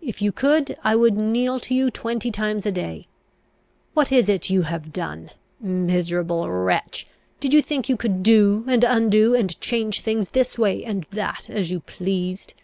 If 0.00 0.22
you 0.22 0.32
could, 0.32 0.78
I 0.82 0.96
would 0.96 1.18
kneel 1.18 1.60
to 1.60 1.74
you 1.74 1.90
twenty 1.90 2.30
times 2.30 2.64
a 2.64 2.72
day! 2.72 3.08
What 3.92 4.10
is 4.10 4.26
it 4.26 4.48
you 4.48 4.62
have 4.62 4.90
done? 4.90 5.32
Miserable 5.60 6.48
wretch! 6.50 7.06
did 7.40 7.52
you 7.52 7.60
think 7.60 7.86
you 7.86 7.98
could 7.98 8.22
do 8.22 8.64
and 8.66 8.82
undo, 8.82 9.34
and 9.34 9.60
change 9.60 10.00
things 10.00 10.30
this 10.30 10.58
way 10.58 10.82
and 10.82 11.04
that, 11.10 11.50
as 11.50 11.70
you 11.70 11.80
pleased?" 11.80 12.54